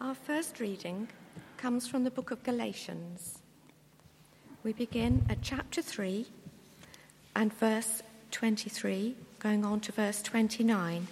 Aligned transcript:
Our 0.00 0.14
first 0.14 0.60
reading 0.60 1.08
comes 1.56 1.88
from 1.88 2.04
the 2.04 2.10
book 2.12 2.30
of 2.30 2.44
Galatians. 2.44 3.40
We 4.62 4.72
begin 4.72 5.26
at 5.28 5.42
chapter 5.42 5.82
3 5.82 6.24
and 7.34 7.52
verse 7.52 8.04
23, 8.30 9.16
going 9.40 9.64
on 9.64 9.80
to 9.80 9.90
verse 9.90 10.22
29. 10.22 11.08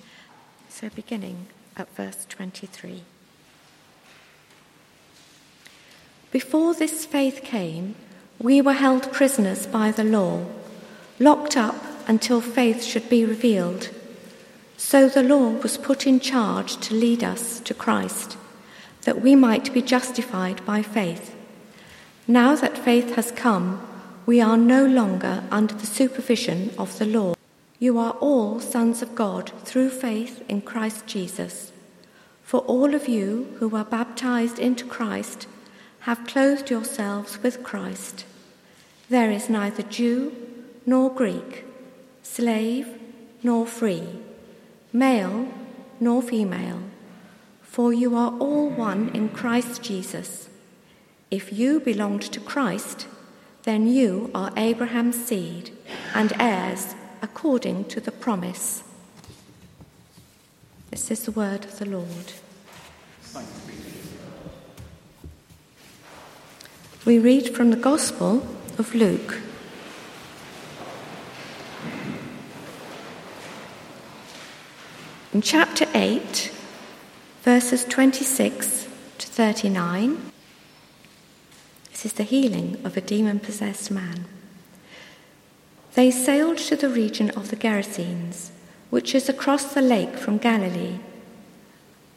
So, 0.68 0.88
beginning 0.90 1.48
at 1.76 1.92
verse 1.96 2.26
23. 2.28 3.02
Before 6.30 6.72
this 6.72 7.04
faith 7.04 7.42
came, 7.42 7.96
we 8.38 8.60
were 8.60 8.74
held 8.74 9.12
prisoners 9.12 9.66
by 9.66 9.90
the 9.90 10.04
law, 10.04 10.46
locked 11.18 11.56
up 11.56 11.74
until 12.06 12.40
faith 12.40 12.84
should 12.84 13.08
be 13.08 13.24
revealed. 13.24 13.90
So 14.76 15.08
the 15.08 15.24
law 15.24 15.48
was 15.48 15.76
put 15.76 16.06
in 16.06 16.20
charge 16.20 16.76
to 16.76 16.94
lead 16.94 17.24
us 17.24 17.58
to 17.60 17.74
Christ, 17.74 18.36
that 19.06 19.22
we 19.22 19.36
might 19.36 19.72
be 19.72 19.80
justified 19.80 20.66
by 20.66 20.82
faith. 20.82 21.32
Now 22.26 22.56
that 22.56 22.76
faith 22.76 23.14
has 23.14 23.30
come, 23.30 23.80
we 24.26 24.40
are 24.40 24.56
no 24.56 24.84
longer 24.84 25.44
under 25.48 25.74
the 25.74 25.86
supervision 25.86 26.72
of 26.76 26.98
the 26.98 27.06
law. 27.06 27.34
You 27.78 27.98
are 28.00 28.16
all 28.18 28.58
sons 28.58 29.02
of 29.02 29.14
God 29.14 29.52
through 29.64 29.90
faith 29.90 30.44
in 30.48 30.60
Christ 30.60 31.06
Jesus. 31.06 31.70
For 32.42 32.62
all 32.62 32.96
of 32.96 33.06
you 33.06 33.54
who 33.60 33.68
were 33.68 33.84
baptized 33.84 34.58
into 34.58 34.84
Christ 34.84 35.46
have 36.00 36.26
clothed 36.26 36.68
yourselves 36.68 37.40
with 37.44 37.62
Christ. 37.62 38.24
There 39.08 39.30
is 39.30 39.48
neither 39.48 39.84
Jew 39.84 40.34
nor 40.84 41.14
Greek, 41.14 41.64
slave 42.24 42.88
nor 43.40 43.68
free, 43.68 44.08
male 44.92 45.46
nor 46.00 46.22
female, 46.22 46.82
for 47.76 47.92
you 47.92 48.16
are 48.16 48.32
all 48.38 48.70
one 48.70 49.10
in 49.10 49.28
Christ 49.28 49.82
Jesus. 49.82 50.48
If 51.30 51.52
you 51.52 51.78
belonged 51.78 52.22
to 52.22 52.40
Christ, 52.40 53.06
then 53.64 53.86
you 53.86 54.30
are 54.34 54.50
Abraham's 54.56 55.22
seed 55.22 55.72
and 56.14 56.32
heirs 56.40 56.94
according 57.20 57.84
to 57.88 58.00
the 58.00 58.10
promise. 58.10 58.82
This 60.90 61.10
is 61.10 61.26
the 61.26 61.32
word 61.32 61.66
of 61.66 61.78
the 61.78 61.84
Lord. 61.84 62.32
We 67.04 67.18
read 67.18 67.54
from 67.54 67.68
the 67.68 67.76
Gospel 67.76 68.36
of 68.78 68.94
Luke. 68.94 69.42
In 75.34 75.42
chapter 75.42 75.86
8, 75.92 76.55
verses 77.46 77.84
26 77.84 78.88
to 79.18 79.26
39, 79.28 80.32
this 81.92 82.04
is 82.04 82.14
the 82.14 82.24
healing 82.24 82.76
of 82.82 82.96
a 82.96 83.00
demon 83.00 83.38
possessed 83.38 83.88
man. 83.88 84.24
They 85.94 86.10
sailed 86.10 86.58
to 86.58 86.74
the 86.74 86.88
region 86.88 87.30
of 87.30 87.50
the 87.50 87.56
Gerasenes, 87.56 88.50
which 88.90 89.14
is 89.14 89.28
across 89.28 89.72
the 89.72 89.80
lake 89.80 90.16
from 90.16 90.38
Galilee. 90.38 90.98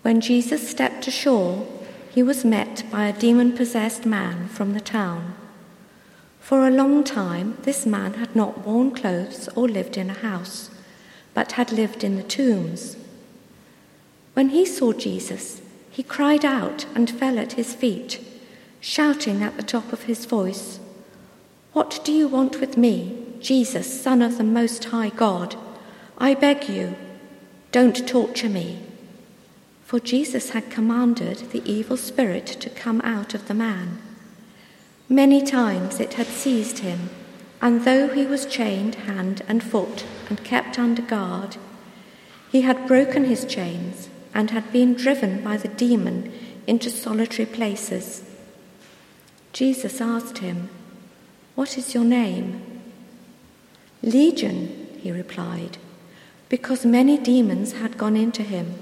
When 0.01 0.19
Jesus 0.19 0.67
stepped 0.67 1.05
ashore, 1.07 1.67
he 2.09 2.23
was 2.23 2.43
met 2.43 2.83
by 2.89 3.05
a 3.05 3.13
demon 3.13 3.55
possessed 3.55 4.07
man 4.07 4.47
from 4.47 4.73
the 4.73 4.81
town. 4.81 5.35
For 6.39 6.67
a 6.67 6.71
long 6.71 7.03
time, 7.03 7.55
this 7.61 7.85
man 7.85 8.15
had 8.15 8.35
not 8.35 8.65
worn 8.65 8.95
clothes 8.95 9.47
or 9.49 9.69
lived 9.69 9.95
in 9.95 10.09
a 10.09 10.21
house, 10.25 10.71
but 11.35 11.51
had 11.51 11.71
lived 11.71 12.03
in 12.03 12.15
the 12.15 12.23
tombs. 12.23 12.97
When 14.39 14.51
he 14.51 14.65
saw 14.65 14.93
Jesus, 14.93 15.61
he 15.91 16.01
cried 16.01 16.45
out 16.45 16.85
and 16.95 17.09
fell 17.11 17.37
at 17.37 17.59
his 17.59 17.75
feet, 17.75 18.25
shouting 18.79 19.43
at 19.43 19.57
the 19.57 19.63
top 19.63 19.91
of 19.91 20.03
his 20.03 20.23
voice, 20.23 20.79
What 21.73 21.99
do 22.05 22.13
you 22.13 22.29
want 22.29 22.61
with 22.61 22.77
me, 22.77 23.35
Jesus, 23.41 24.01
Son 24.01 24.21
of 24.21 24.37
the 24.37 24.45
Most 24.45 24.85
High 24.85 25.09
God? 25.09 25.57
I 26.17 26.35
beg 26.35 26.69
you, 26.69 26.95
don't 27.73 28.07
torture 28.07 28.47
me. 28.47 28.81
For 29.83 29.99
Jesus 29.99 30.51
had 30.51 30.71
commanded 30.71 31.51
the 31.51 31.69
evil 31.69 31.97
spirit 31.97 32.45
to 32.45 32.69
come 32.69 33.01
out 33.01 33.33
of 33.33 33.49
the 33.49 33.53
man. 33.53 34.01
Many 35.09 35.41
times 35.41 35.99
it 35.99 36.13
had 36.13 36.27
seized 36.27 36.79
him, 36.79 37.09
and 37.61 37.83
though 37.83 38.07
he 38.07 38.25
was 38.25 38.45
chained 38.45 38.95
hand 38.95 39.41
and 39.49 39.61
foot 39.61 40.05
and 40.29 40.45
kept 40.45 40.79
under 40.79 41.01
guard, 41.01 41.57
he 42.49 42.61
had 42.61 42.87
broken 42.87 43.25
his 43.25 43.43
chains 43.43 44.08
and 44.33 44.51
had 44.51 44.71
been 44.71 44.93
driven 44.93 45.43
by 45.43 45.57
the 45.57 45.67
demon 45.67 46.31
into 46.67 46.89
solitary 46.89 47.45
places. 47.45 48.23
Jesus 49.53 49.99
asked 49.99 50.39
him, 50.39 50.69
What 51.55 51.77
is 51.77 51.93
your 51.93 52.03
name? 52.03 52.81
Legion, 54.01 54.87
he 55.01 55.11
replied, 55.11 55.77
because 56.47 56.85
many 56.85 57.17
demons 57.17 57.73
had 57.73 57.97
gone 57.97 58.15
into 58.15 58.43
him 58.43 58.75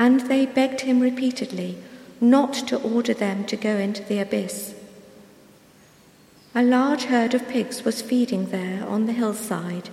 and 0.00 0.20
they 0.22 0.46
begged 0.46 0.80
him 0.80 0.98
repeatedly 0.98 1.76
not 2.22 2.54
to 2.54 2.80
order 2.80 3.12
them 3.12 3.44
to 3.44 3.54
go 3.54 3.76
into 3.76 4.02
the 4.04 4.18
abyss. 4.18 4.74
A 6.54 6.62
large 6.62 7.04
herd 7.04 7.34
of 7.34 7.46
pigs 7.48 7.84
was 7.84 8.00
feeding 8.00 8.46
there 8.46 8.86
on 8.88 9.04
the 9.04 9.12
hillside. 9.12 9.90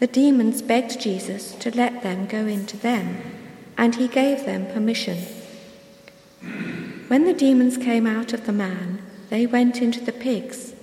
The 0.00 0.08
demons 0.08 0.62
begged 0.62 1.00
Jesus 1.00 1.52
to 1.60 1.70
let 1.76 2.02
them 2.02 2.26
go 2.26 2.46
into 2.46 2.76
them, 2.76 3.18
and 3.78 3.94
he 3.94 4.08
gave 4.08 4.44
them 4.44 4.66
permission. 4.66 5.16
When 7.06 7.24
the 7.24 7.32
demons 7.32 7.78
came 7.78 8.06
out 8.06 8.32
of 8.32 8.44
the 8.44 8.52
man, 8.52 9.00
they 9.30 9.46
went 9.46 9.80
into 9.80 10.00
the 10.00 10.12
pigs, 10.12 10.74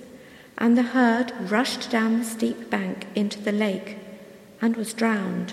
and 0.56 0.76
the 0.76 0.82
herd 0.82 1.32
rushed 1.38 1.90
down 1.90 2.18
the 2.18 2.24
steep 2.24 2.70
bank 2.70 3.06
into 3.14 3.40
the 3.40 3.52
lake 3.52 3.98
and 4.62 4.74
was 4.74 4.94
drowned. 4.94 5.52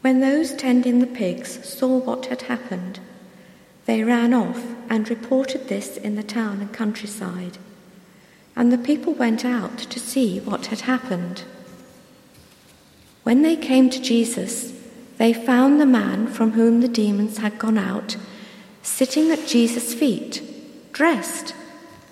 When 0.00 0.20
those 0.20 0.54
tending 0.54 1.00
the 1.00 1.06
pigs 1.06 1.68
saw 1.68 1.98
what 1.98 2.26
had 2.26 2.42
happened, 2.42 2.98
they 3.84 4.02
ran 4.02 4.32
off 4.32 4.64
and 4.88 5.08
reported 5.10 5.68
this 5.68 5.98
in 5.98 6.16
the 6.16 6.22
town 6.22 6.60
and 6.60 6.72
countryside. 6.72 7.58
And 8.56 8.72
the 8.72 8.78
people 8.78 9.12
went 9.12 9.44
out 9.44 9.78
to 9.78 10.00
see 10.00 10.40
what 10.40 10.66
had 10.66 10.80
happened. 10.82 11.44
When 13.24 13.42
they 13.42 13.56
came 13.56 13.90
to 13.90 14.00
Jesus, 14.00 14.77
they 15.18 15.32
found 15.32 15.80
the 15.80 15.86
man 15.86 16.26
from 16.26 16.52
whom 16.52 16.80
the 16.80 16.88
demons 16.88 17.38
had 17.38 17.58
gone 17.58 17.78
out 17.78 18.16
sitting 18.82 19.30
at 19.30 19.46
Jesus' 19.46 19.92
feet, 19.94 20.42
dressed 20.92 21.54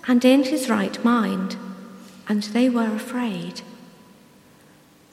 and 0.07 0.23
in 0.23 0.43
his 0.43 0.69
right 0.69 1.03
mind, 1.03 1.57
and 2.29 2.43
they 2.43 2.69
were 2.69 2.93
afraid. 2.95 3.61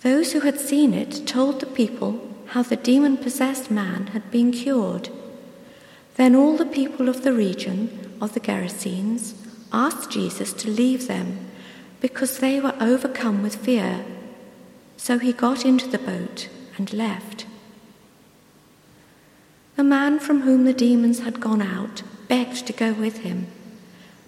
Those 0.02 0.32
who 0.32 0.40
had 0.40 0.60
seen 0.60 0.92
it 0.92 1.26
told 1.26 1.60
the 1.60 1.66
people 1.66 2.20
how 2.48 2.62
the 2.62 2.76
demon 2.76 3.16
possessed 3.16 3.70
man 3.70 4.08
had 4.08 4.30
been 4.30 4.52
cured. 4.52 5.08
Then 6.16 6.36
all 6.36 6.56
the 6.56 6.66
people 6.66 7.08
of 7.08 7.22
the 7.22 7.32
region 7.32 8.16
of 8.20 8.34
the 8.34 8.40
Gerasenes 8.40 9.34
asked 9.72 10.10
Jesus 10.10 10.52
to 10.52 10.70
leave 10.70 11.08
them 11.08 11.48
because 12.00 12.38
they 12.38 12.60
were 12.60 12.74
overcome 12.80 13.42
with 13.42 13.56
fear. 13.56 14.04
So 14.96 15.18
he 15.18 15.32
got 15.32 15.64
into 15.64 15.88
the 15.88 15.98
boat 15.98 16.48
and 16.76 16.92
left. 16.92 17.46
The 19.76 19.84
man 19.84 20.20
from 20.20 20.42
whom 20.42 20.64
the 20.64 20.72
demons 20.72 21.20
had 21.20 21.40
gone 21.40 21.62
out 21.62 22.02
begged 22.28 22.66
to 22.66 22.72
go 22.72 22.92
with 22.92 23.18
him, 23.18 23.48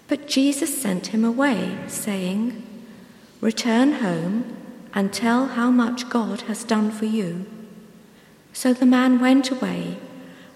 but 0.07 0.27
Jesus 0.27 0.81
sent 0.81 1.07
him 1.07 1.23
away, 1.23 1.77
saying, 1.87 2.63
Return 3.39 3.93
home 3.93 4.57
and 4.93 5.13
tell 5.13 5.47
how 5.47 5.71
much 5.71 6.09
God 6.09 6.41
has 6.41 6.63
done 6.63 6.91
for 6.91 7.05
you. 7.05 7.45
So 8.51 8.73
the 8.73 8.85
man 8.85 9.19
went 9.19 9.51
away 9.51 9.97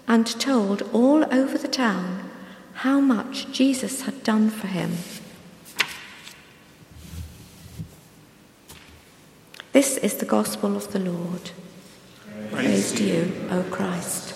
and 0.07 0.27
told 0.27 0.81
all 0.93 1.23
over 1.33 1.57
the 1.57 1.67
town 1.67 2.29
how 2.73 2.99
much 2.99 3.51
Jesus 3.51 4.01
had 4.01 4.23
done 4.23 4.49
for 4.49 4.67
him. 4.67 4.97
This 9.71 9.97
is 9.97 10.15
the 10.15 10.25
gospel 10.25 10.75
of 10.75 10.91
the 10.91 10.99
Lord. 10.99 11.51
Praise, 12.51 12.51
Praise 12.51 12.91
to 12.93 13.03
you, 13.03 13.47
O 13.51 13.63
Christ. 13.69 14.30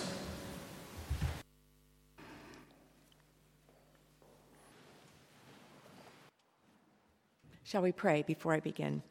Shall 7.66 7.82
we 7.82 7.92
pray 7.92 8.22
before 8.22 8.54
I 8.54 8.60
begin? 8.60 9.02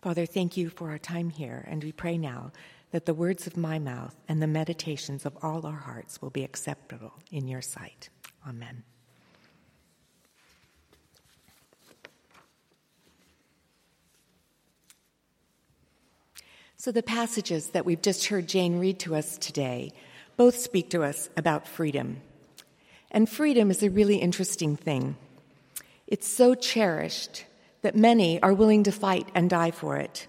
Father, 0.00 0.26
thank 0.26 0.56
you 0.56 0.70
for 0.70 0.90
our 0.90 0.98
time 0.98 1.28
here, 1.28 1.66
and 1.68 1.82
we 1.82 1.90
pray 1.90 2.16
now 2.16 2.52
that 2.92 3.04
the 3.04 3.14
words 3.14 3.48
of 3.48 3.56
my 3.56 3.80
mouth 3.80 4.14
and 4.28 4.40
the 4.40 4.46
meditations 4.46 5.26
of 5.26 5.36
all 5.42 5.66
our 5.66 5.76
hearts 5.76 6.22
will 6.22 6.30
be 6.30 6.44
acceptable 6.44 7.14
in 7.32 7.48
your 7.48 7.60
sight. 7.60 8.10
Amen. 8.48 8.84
So, 16.76 16.92
the 16.92 17.02
passages 17.02 17.70
that 17.70 17.84
we've 17.84 18.00
just 18.00 18.26
heard 18.26 18.46
Jane 18.46 18.78
read 18.78 19.00
to 19.00 19.16
us 19.16 19.36
today 19.36 19.92
both 20.36 20.56
speak 20.56 20.90
to 20.90 21.02
us 21.02 21.28
about 21.36 21.66
freedom. 21.66 22.22
And 23.10 23.28
freedom 23.28 23.70
is 23.70 23.82
a 23.82 23.90
really 23.90 24.16
interesting 24.16 24.76
thing. 24.76 25.16
It's 26.06 26.28
so 26.28 26.54
cherished 26.54 27.44
that 27.82 27.96
many 27.96 28.42
are 28.42 28.52
willing 28.52 28.84
to 28.84 28.92
fight 28.92 29.28
and 29.34 29.48
die 29.48 29.70
for 29.70 29.96
it. 29.96 30.26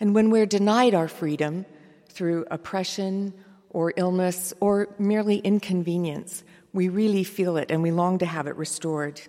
And 0.00 0.14
when 0.14 0.30
we're 0.30 0.46
denied 0.46 0.94
our 0.94 1.08
freedom 1.08 1.66
through 2.08 2.46
oppression 2.50 3.32
or 3.70 3.92
illness 3.96 4.52
or 4.60 4.88
merely 4.98 5.38
inconvenience, 5.38 6.44
we 6.72 6.88
really 6.88 7.24
feel 7.24 7.56
it 7.56 7.70
and 7.70 7.82
we 7.82 7.90
long 7.90 8.18
to 8.18 8.26
have 8.26 8.46
it 8.46 8.56
restored. 8.56 9.20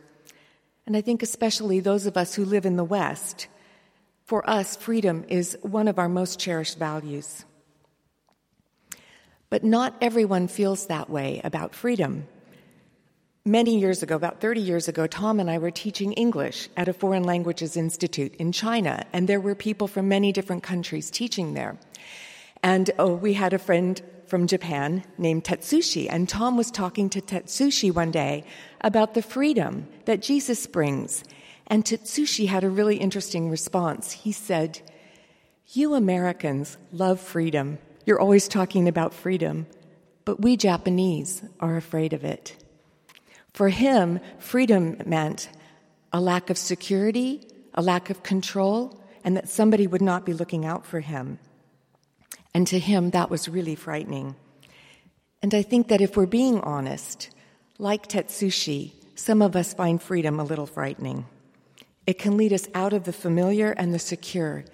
And 0.85 0.95
I 0.95 1.01
think, 1.01 1.23
especially 1.23 1.79
those 1.79 2.05
of 2.05 2.17
us 2.17 2.35
who 2.35 2.45
live 2.45 2.65
in 2.65 2.75
the 2.75 2.83
West, 2.83 3.47
for 4.25 4.47
us, 4.49 4.75
freedom 4.75 5.23
is 5.27 5.57
one 5.61 5.87
of 5.87 5.99
our 5.99 6.09
most 6.09 6.39
cherished 6.39 6.77
values. 6.77 7.45
But 9.49 9.63
not 9.63 9.95
everyone 10.01 10.47
feels 10.47 10.87
that 10.87 11.09
way 11.09 11.41
about 11.43 11.75
freedom. 11.75 12.27
Many 13.47 13.77
years 13.77 14.01
ago, 14.01 14.15
about 14.15 14.41
30 14.41 14.59
years 14.59 14.87
ago, 14.87 15.05
Tom 15.05 15.39
and 15.39 15.51
I 15.51 15.59
were 15.59 15.69
teaching 15.69 16.13
English 16.13 16.67
at 16.75 16.87
a 16.87 16.93
foreign 16.93 17.23
languages 17.23 17.77
institute 17.77 18.33
in 18.37 18.51
China, 18.51 19.05
and 19.13 19.29
there 19.29 19.39
were 19.39 19.53
people 19.53 19.87
from 19.87 20.07
many 20.07 20.31
different 20.31 20.63
countries 20.63 21.11
teaching 21.11 21.53
there. 21.53 21.77
And 22.63 22.89
oh, 22.97 23.13
we 23.13 23.33
had 23.33 23.53
a 23.53 23.59
friend 23.59 24.01
from 24.25 24.47
Japan 24.47 25.03
named 25.19 25.43
Tetsushi, 25.43 26.07
and 26.09 26.27
Tom 26.27 26.57
was 26.57 26.71
talking 26.71 27.07
to 27.11 27.21
Tetsushi 27.21 27.93
one 27.93 28.09
day 28.09 28.45
about 28.81 29.13
the 29.13 29.21
freedom 29.21 29.87
that 30.05 30.23
Jesus 30.23 30.65
brings 30.65 31.23
and 31.67 31.83
Tetsushi 31.83 32.47
had 32.47 32.63
a 32.63 32.69
really 32.69 32.97
interesting 32.97 33.49
response. 33.49 34.11
He 34.11 34.31
said, 34.31 34.81
You 35.67 35.95
Americans 35.95 36.77
love 36.91 37.19
freedom. 37.19 37.79
You're 38.05 38.19
always 38.19 38.47
talking 38.47 38.87
about 38.87 39.13
freedom, 39.13 39.65
but 40.25 40.41
we 40.41 40.57
Japanese 40.57 41.41
are 41.59 41.75
afraid 41.75 42.13
of 42.13 42.23
it. 42.23 42.55
For 43.55 43.69
him, 43.69 44.19
freedom 44.37 44.97
meant 45.05 45.47
a 46.11 46.19
lack 46.19 46.49
of 46.49 46.57
security, 46.57 47.47
a 47.73 47.81
lack 47.81 48.09
of 48.09 48.21
control, 48.21 49.01
and 49.23 49.37
that 49.37 49.47
somebody 49.47 49.87
would 49.87 50.01
not 50.01 50.25
be 50.25 50.33
looking 50.33 50.65
out 50.65 50.85
for 50.85 50.99
him. 50.99 51.39
And 52.53 52.67
to 52.67 52.77
him, 52.77 53.11
that 53.11 53.29
was 53.29 53.47
really 53.47 53.75
frightening. 53.75 54.35
And 55.41 55.53
I 55.53 55.61
think 55.61 55.87
that 55.87 56.01
if 56.01 56.17
we're 56.17 56.25
being 56.25 56.59
honest, 56.59 57.29
like 57.77 58.09
Tetsushi, 58.09 58.91
some 59.15 59.41
of 59.41 59.55
us 59.55 59.73
find 59.73 60.03
freedom 60.03 60.37
a 60.37 60.43
little 60.43 60.65
frightening. 60.65 61.25
It 62.05 62.19
can 62.19 62.35
lead 62.35 62.51
us 62.51 62.67
out 62.73 62.91
of 62.91 63.05
the 63.05 63.13
familiar 63.13 63.71
and 63.71 63.93
the 63.93 63.99
secure 63.99 64.65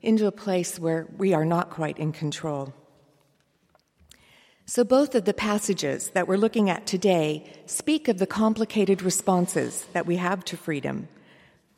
into 0.00 0.28
a 0.28 0.32
place 0.32 0.78
where 0.78 1.08
we 1.16 1.34
are 1.34 1.44
not 1.44 1.70
quite 1.70 1.98
in 1.98 2.12
control. 2.12 2.72
So, 4.70 4.84
both 4.84 5.14
of 5.14 5.24
the 5.24 5.32
passages 5.32 6.10
that 6.10 6.28
we're 6.28 6.36
looking 6.36 6.68
at 6.68 6.86
today 6.86 7.50
speak 7.64 8.06
of 8.06 8.18
the 8.18 8.26
complicated 8.26 9.00
responses 9.00 9.86
that 9.94 10.04
we 10.04 10.16
have 10.16 10.44
to 10.44 10.58
freedom. 10.58 11.08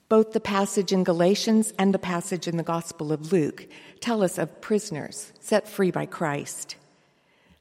Both 0.08 0.32
the 0.32 0.40
passage 0.40 0.90
in 0.90 1.04
Galatians 1.04 1.72
and 1.78 1.94
the 1.94 2.00
passage 2.00 2.48
in 2.48 2.56
the 2.56 2.64
Gospel 2.64 3.12
of 3.12 3.30
Luke 3.30 3.68
tell 4.00 4.24
us 4.24 4.38
of 4.38 4.60
prisoners 4.60 5.32
set 5.38 5.68
free 5.68 5.92
by 5.92 6.04
Christ. 6.04 6.74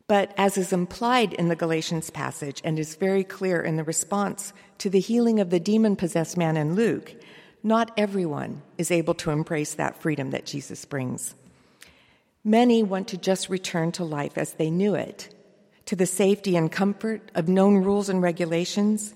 But 0.07 0.33
as 0.35 0.57
is 0.57 0.73
implied 0.73 1.33
in 1.33 1.47
the 1.47 1.55
Galatians 1.55 2.09
passage 2.09 2.59
and 2.63 2.79
is 2.79 2.95
very 2.95 3.23
clear 3.23 3.61
in 3.61 3.75
the 3.75 3.83
response 3.83 4.51
to 4.79 4.89
the 4.89 4.99
healing 4.99 5.39
of 5.39 5.51
the 5.51 5.59
demon 5.59 5.95
possessed 5.95 6.37
man 6.37 6.57
in 6.57 6.73
Luke, 6.73 7.13
not 7.61 7.91
everyone 7.95 8.63
is 8.79 8.89
able 8.89 9.13
to 9.13 9.29
embrace 9.29 9.75
that 9.75 10.01
freedom 10.01 10.31
that 10.31 10.47
Jesus 10.47 10.85
brings. 10.85 11.35
Many 12.43 12.83
want 12.83 13.09
to 13.09 13.17
just 13.17 13.49
return 13.49 13.91
to 13.93 14.03
life 14.03 14.37
as 14.37 14.53
they 14.53 14.69
knew 14.69 14.95
it, 14.95 15.33
to 15.85 15.95
the 15.95 16.05
safety 16.05 16.55
and 16.55 16.71
comfort 16.71 17.31
of 17.35 17.49
known 17.49 17.83
rules 17.83 18.09
and 18.09 18.21
regulations, 18.21 19.13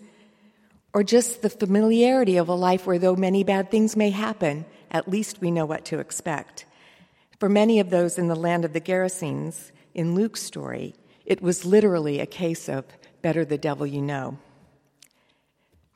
or 0.94 1.04
just 1.04 1.42
the 1.42 1.50
familiarity 1.50 2.38
of 2.38 2.50
a 2.50 2.54
life 2.54 2.86
where, 2.86 3.00
though 3.00 3.16
many 3.16 3.44
bad 3.44 3.72
things 3.72 3.96
may 3.96 4.10
happen, 4.10 4.66
at 4.92 5.08
least 5.08 5.42
we 5.42 5.52
know 5.52 5.66
what 5.66 5.86
to 5.86 6.00
expect. 6.00 6.66
For 7.40 7.50
many 7.50 7.80
of 7.80 7.90
those 7.90 8.18
in 8.18 8.28
the 8.28 8.36
land 8.36 8.66
of 8.66 8.74
the 8.74 8.82
Gerasenes, 8.82 9.72
in 9.94 10.16
Luke's 10.16 10.42
story, 10.42 10.94
it 11.26 11.42
was 11.42 11.66
literally 11.66 12.20
a 12.20 12.26
case 12.26 12.68
of 12.68 12.86
better 13.22 13.46
the 13.46 13.58
devil 13.58 13.88
you 13.88 14.02
know. 14.02 14.38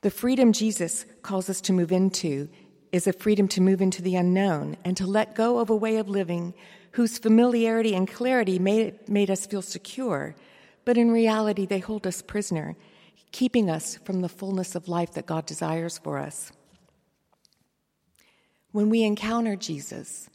The 0.01 0.12
freedom 0.12 0.53
Jesus 0.53 1.06
calls 1.21 1.50
us 1.50 1.62
to 1.62 1.74
move 1.74 1.91
into 1.91 2.50
is 2.91 3.07
a 3.07 3.13
freedom 3.13 3.47
to 3.50 3.62
move 3.62 3.81
into 3.81 4.01
the 4.01 4.15
unknown 4.15 4.77
and 4.85 4.95
to 4.97 5.06
let 5.06 5.35
go 5.35 5.59
of 5.59 5.69
a 5.69 5.75
way 5.75 5.97
of 5.97 6.07
living 6.07 6.53
whose 6.98 7.20
familiarity 7.20 7.94
and 7.94 8.08
clarity 8.08 8.58
made, 8.58 9.08
made 9.08 9.30
us 9.30 9.46
feel 9.46 9.62
secure, 9.62 10.36
but 10.84 10.98
in 10.98 11.12
reality, 11.12 11.64
they 11.64 11.78
hold 11.78 12.08
us 12.08 12.24
prisoner, 12.24 12.76
keeping 13.32 13.70
us 13.70 14.00
from 14.04 14.22
the 14.22 14.28
fullness 14.28 14.74
of 14.74 14.88
life 14.88 15.14
that 15.14 15.28
God 15.28 15.46
desires 15.46 16.00
for 16.00 16.18
us. 16.18 16.52
When 18.72 18.90
we 18.90 19.04
encounter 19.04 19.56
Jesus, 19.56 20.28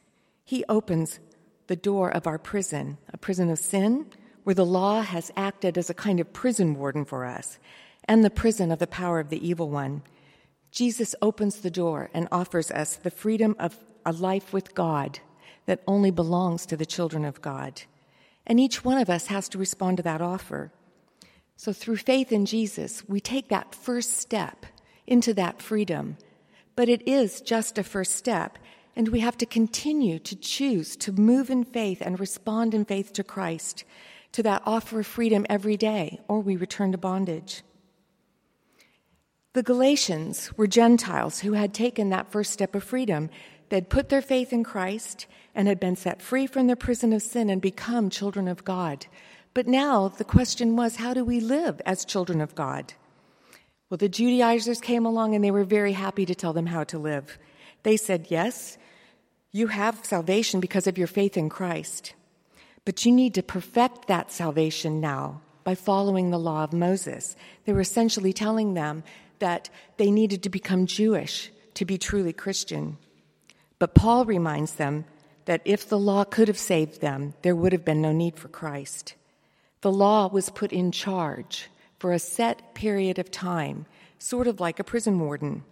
He 0.44 0.64
opens 0.68 1.18
the 1.66 1.74
door 1.74 2.08
of 2.10 2.28
our 2.28 2.38
prison, 2.38 2.96
a 3.12 3.18
prison 3.18 3.50
of 3.50 3.58
sin, 3.58 4.06
where 4.44 4.54
the 4.54 4.64
law 4.64 5.02
has 5.02 5.32
acted 5.36 5.76
as 5.76 5.90
a 5.90 5.94
kind 5.94 6.20
of 6.20 6.32
prison 6.32 6.76
warden 6.76 7.04
for 7.04 7.24
us 7.24 7.58
and 8.04 8.22
the 8.22 8.30
prison 8.30 8.70
of 8.70 8.78
the 8.78 8.86
power 8.86 9.18
of 9.18 9.30
the 9.30 9.44
evil 9.44 9.68
one, 9.68 10.02
Jesus 10.70 11.16
opens 11.20 11.56
the 11.56 11.72
door 11.72 12.08
and 12.14 12.28
offers 12.30 12.70
us 12.70 12.94
the 12.94 13.10
freedom 13.10 13.56
of 13.58 13.76
a 14.06 14.12
life 14.12 14.52
with 14.52 14.76
God 14.76 15.18
that 15.66 15.82
only 15.86 16.10
belongs 16.10 16.66
to 16.66 16.76
the 16.76 16.86
children 16.86 17.24
of 17.24 17.40
God. 17.40 17.82
And 18.46 18.58
each 18.58 18.84
one 18.84 18.98
of 18.98 19.08
us 19.08 19.26
has 19.26 19.48
to 19.50 19.58
respond 19.58 19.98
to 19.98 20.02
that 20.02 20.20
offer. 20.20 20.72
So, 21.56 21.72
through 21.72 21.98
faith 21.98 22.32
in 22.32 22.46
Jesus, 22.46 23.08
we 23.08 23.20
take 23.20 23.48
that 23.48 23.74
first 23.74 24.16
step 24.16 24.66
into 25.06 25.32
that 25.34 25.62
freedom. 25.62 26.16
But 26.74 26.88
it 26.88 27.06
is 27.06 27.40
just 27.40 27.78
a 27.78 27.84
first 27.84 28.16
step, 28.16 28.58
and 28.96 29.08
we 29.08 29.20
have 29.20 29.36
to 29.38 29.46
continue 29.46 30.18
to 30.20 30.34
choose 30.34 30.96
to 30.96 31.12
move 31.12 31.50
in 31.50 31.64
faith 31.64 32.00
and 32.00 32.18
respond 32.18 32.74
in 32.74 32.84
faith 32.84 33.12
to 33.12 33.24
Christ, 33.24 33.84
to 34.32 34.42
that 34.42 34.62
offer 34.64 35.00
of 35.00 35.06
freedom 35.06 35.46
every 35.48 35.76
day, 35.76 36.20
or 36.28 36.40
we 36.40 36.56
return 36.56 36.92
to 36.92 36.98
bondage. 36.98 37.62
The 39.52 39.62
Galatians 39.62 40.50
were 40.56 40.66
Gentiles 40.66 41.40
who 41.40 41.52
had 41.52 41.74
taken 41.74 42.08
that 42.08 42.32
first 42.32 42.52
step 42.52 42.74
of 42.74 42.82
freedom. 42.82 43.28
They 43.72 43.76
had 43.78 43.88
put 43.88 44.10
their 44.10 44.20
faith 44.20 44.52
in 44.52 44.64
Christ 44.64 45.26
and 45.54 45.66
had 45.66 45.80
been 45.80 45.96
set 45.96 46.20
free 46.20 46.46
from 46.46 46.66
their 46.66 46.76
prison 46.76 47.14
of 47.14 47.22
sin 47.22 47.48
and 47.48 47.58
become 47.58 48.10
children 48.10 48.46
of 48.46 48.66
God. 48.66 49.06
But 49.54 49.66
now 49.66 50.08
the 50.08 50.24
question 50.24 50.76
was 50.76 50.96
how 50.96 51.14
do 51.14 51.24
we 51.24 51.40
live 51.40 51.80
as 51.86 52.04
children 52.04 52.42
of 52.42 52.54
God? 52.54 52.92
Well, 53.88 53.96
the 53.96 54.10
Judaizers 54.10 54.78
came 54.82 55.06
along 55.06 55.34
and 55.34 55.42
they 55.42 55.50
were 55.50 55.64
very 55.64 55.92
happy 55.92 56.26
to 56.26 56.34
tell 56.34 56.52
them 56.52 56.66
how 56.66 56.84
to 56.84 56.98
live. 56.98 57.38
They 57.82 57.96
said, 57.96 58.26
Yes, 58.28 58.76
you 59.52 59.68
have 59.68 60.04
salvation 60.04 60.60
because 60.60 60.86
of 60.86 60.98
your 60.98 61.06
faith 61.06 61.38
in 61.38 61.48
Christ, 61.48 62.12
but 62.84 63.06
you 63.06 63.10
need 63.10 63.32
to 63.36 63.42
perfect 63.42 64.06
that 64.06 64.30
salvation 64.30 65.00
now 65.00 65.40
by 65.64 65.76
following 65.76 66.30
the 66.30 66.38
law 66.38 66.62
of 66.62 66.74
Moses. 66.74 67.36
They 67.64 67.72
were 67.72 67.80
essentially 67.80 68.34
telling 68.34 68.74
them 68.74 69.02
that 69.38 69.70
they 69.96 70.10
needed 70.10 70.42
to 70.42 70.50
become 70.50 70.84
Jewish 70.84 71.50
to 71.72 71.86
be 71.86 71.96
truly 71.96 72.34
Christian. 72.34 72.98
But 73.82 73.96
Paul 73.96 74.24
reminds 74.24 74.74
them 74.74 75.06
that 75.46 75.60
if 75.64 75.88
the 75.88 75.98
law 75.98 76.22
could 76.22 76.46
have 76.46 76.56
saved 76.56 77.00
them, 77.00 77.34
there 77.42 77.56
would 77.56 77.72
have 77.72 77.84
been 77.84 78.00
no 78.00 78.12
need 78.12 78.38
for 78.38 78.46
Christ. 78.46 79.16
The 79.80 79.90
law 79.90 80.28
was 80.28 80.50
put 80.50 80.72
in 80.72 80.92
charge 80.92 81.68
for 81.98 82.12
a 82.12 82.20
set 82.20 82.76
period 82.76 83.18
of 83.18 83.32
time, 83.32 83.86
sort 84.20 84.46
of 84.46 84.60
like 84.60 84.78
a 84.78 84.84
prison 84.84 85.18
warden. 85.18 85.64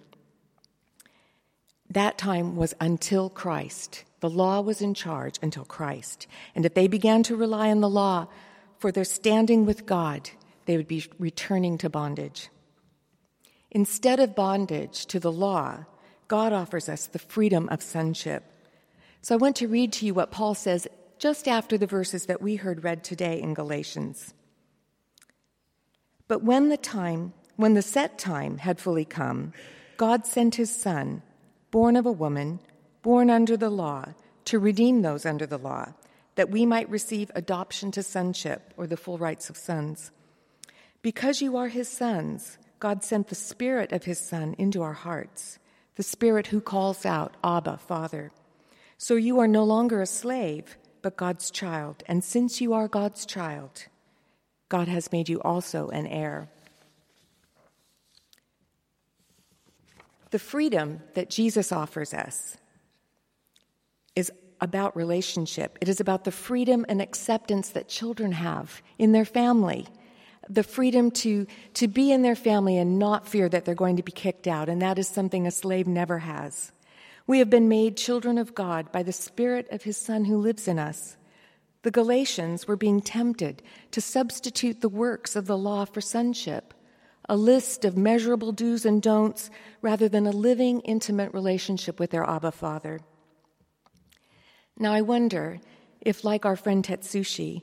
That 1.89 2.19
time 2.19 2.57
was 2.57 2.75
until 2.81 3.31
Christ. 3.31 4.03
The 4.19 4.29
law 4.29 4.61
was 4.61 4.83
in 4.83 4.93
charge 4.93 5.39
until 5.41 5.65
Christ. 5.65 6.27
And 6.57 6.67
if 6.67 6.75
they 6.75 6.89
began 6.89 7.23
to 7.23 7.37
rely 7.37 7.71
on 7.71 7.81
the 7.81 7.89
law 7.89 8.27
for 8.81 8.91
their 8.91 9.05
standing 9.05 9.67
with 9.67 9.87
God, 9.87 10.31
they 10.67 10.77
would 10.77 10.89
be 10.89 11.05
returning 11.21 11.79
to 11.79 11.89
bondage. 11.89 12.49
Instead 13.71 14.19
of 14.19 14.35
bondage 14.35 15.07
to 15.07 15.21
the 15.21 15.31
law, 15.31 15.85
God 16.31 16.53
offers 16.53 16.89
us 16.89 17.07
the 17.07 17.19
freedom 17.19 17.69
of 17.71 17.83
sonship. 17.83 18.45
So 19.21 19.35
I 19.35 19.39
want 19.39 19.57
to 19.57 19.67
read 19.67 19.93
to 19.95 20.07
you 20.07 20.15
what 20.15 20.31
Paul 20.31 20.55
says 20.55 20.87
just 21.19 21.49
after 21.49 21.77
the 21.77 21.89
verses 21.89 22.27
that 22.27 22.41
we 22.41 22.55
heard 22.55 22.85
read 22.85 23.03
today 23.03 23.43
in 23.43 23.53
Galatians. 23.53 24.33
But 26.29 26.45
when 26.45 26.69
the 26.69 26.77
time, 26.77 27.33
when 27.57 27.75
the 27.75 27.83
set 27.83 28.17
time 28.17 28.59
had 28.59 28.79
fully 28.79 29.05
come, 29.05 29.53
God 29.97 30.25
sent 30.25 30.55
his 30.55 30.73
Son, 30.73 31.23
born 31.73 31.97
of 31.97 32.07
a 32.07 32.13
woman, 32.13 32.61
born 33.03 33.29
under 33.29 33.57
the 33.57 33.69
law, 33.69 34.15
to 34.45 34.61
redeem 34.61 35.03
those 35.03 35.27
under 35.27 35.47
the 35.47 35.59
law, 35.59 35.95
that 36.37 36.49
we 36.49 36.65
might 36.65 36.89
receive 36.89 37.33
adoption 37.35 37.91
to 37.91 38.05
sonship 38.05 38.73
or 38.77 38.87
the 38.87 38.97
full 38.97 39.19
rights 39.19 39.51
of 39.51 39.57
sons. 39.57 40.13
Because 41.03 41.43
you 41.43 41.57
are 41.57 41.67
his 41.67 41.89
sons, 41.89 42.57
God 42.79 43.03
sent 43.03 43.27
the 43.27 43.35
Spirit 43.35 43.91
of 43.91 44.05
His 44.05 44.21
Son 44.21 44.55
into 44.59 44.81
our 44.81 44.93
hearts, 44.93 45.59
the 46.01 46.05
Spirit 46.05 46.47
who 46.47 46.63
calls 46.63 47.05
out, 47.05 47.37
Abba, 47.45 47.77
Father. 47.77 48.33
So 48.97 49.17
you 49.17 49.39
are 49.39 49.47
no 49.47 49.65
longer 49.65 50.01
a 50.01 50.07
slave, 50.07 50.79
but 51.03 51.19
God's 51.19 51.51
child. 51.51 52.03
And 52.07 52.25
since 52.25 52.59
you 52.59 52.73
are 52.73 52.89
God's 52.89 53.27
child, 53.27 53.85
God 54.71 54.89
has 54.89 55.13
made 55.13 55.29
you 55.29 55.43
also 55.43 55.89
an 55.89 56.07
heir. 56.07 56.49
The 60.31 60.39
freedom 60.39 61.03
that 61.13 61.29
Jesus 61.29 61.71
offers 61.71 62.15
us 62.15 62.57
is 64.17 64.33
about 64.59 64.97
relationship. 64.97 65.77
It 65.83 65.89
is 65.91 66.01
about 66.01 66.25
the 66.25 66.33
freedom 66.33 66.87
and 66.89 67.03
acceptance 67.03 67.69
that 67.69 67.89
children 67.89 68.33
have 68.33 68.81
in 68.97 69.13
their 69.13 69.27
family. 69.27 69.87
The 70.51 70.65
freedom 70.65 71.11
to, 71.13 71.47
to 71.75 71.89
be 71.89 72.11
in 72.11 72.23
their 72.23 72.35
family 72.35 72.77
and 72.77 72.99
not 72.99 73.27
fear 73.27 73.49
that 73.49 73.65
they're 73.65 73.75
going 73.75 73.97
to 73.97 74.03
be 74.03 74.13
kicked 74.13 74.47
out. 74.47 74.69
And 74.69 74.83
that 74.83 74.99
is 74.99 75.09
something 75.09 75.47
a 75.47 75.51
slave 75.51 75.87
never 75.87 76.19
has. 76.19 76.73
We 77.27 77.39
have 77.39 77.49
been 77.49 77.69
made 77.69 77.97
children 77.97 78.37
of 78.37 78.55
God 78.57 78.91
by 78.91 79.05
the 79.05 79.13
Spirit 79.13 79.69
of 79.71 79.85
His 79.85 79.97
Son 79.97 80.25
who 80.25 80.37
lives 80.37 80.67
in 80.67 80.81
us. 80.81 81.17
The 81.83 81.93
Galatians 81.93 82.67
were 82.67 82.77
being 82.77 83.01
tempted 83.01 83.63
to 83.93 84.01
substitute 84.01 84.81
the 84.81 84.89
works 84.89 85.37
of 85.37 85.47
the 85.47 85.57
law 85.57 85.85
for 85.85 86.01
sonship, 86.01 86.75
a 87.29 87.37
list 87.37 87.85
of 87.85 87.97
measurable 87.97 88.51
do's 88.51 88.85
and 88.85 89.01
don'ts 89.01 89.51
rather 89.81 90.09
than 90.09 90.27
a 90.27 90.33
living, 90.33 90.81
intimate 90.81 91.33
relationship 91.33 92.01
with 92.01 92.11
their 92.11 92.29
Abba 92.29 92.51
Father. 92.51 93.01
Now, 94.77 94.93
I 94.93 95.03
wonder 95.03 95.61
if, 96.01 96.25
like 96.25 96.45
our 96.45 96.57
friend 96.57 96.85
Tetsushi, 96.85 97.63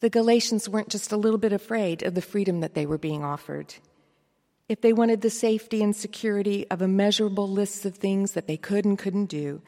the 0.00 0.10
Galatians 0.10 0.68
weren't 0.68 0.88
just 0.88 1.12
a 1.12 1.16
little 1.16 1.38
bit 1.38 1.52
afraid 1.52 2.02
of 2.02 2.14
the 2.14 2.22
freedom 2.22 2.60
that 2.60 2.74
they 2.74 2.86
were 2.86 2.98
being 2.98 3.24
offered 3.24 3.74
if 4.68 4.82
they 4.82 4.92
wanted 4.92 5.22
the 5.22 5.30
safety 5.30 5.82
and 5.82 5.96
security 5.96 6.66
of 6.70 6.82
immeasurable 6.82 7.48
lists 7.48 7.86
of 7.86 7.96
things 7.96 8.32
that 8.32 8.46
they 8.46 8.56
could 8.56 8.84
and 8.84 8.98
couldn't 8.98 9.26
do, 9.26 9.62